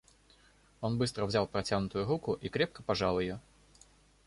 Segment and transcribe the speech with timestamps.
[0.81, 3.39] Он быстро взял протянутую руку и крепко пожал ее.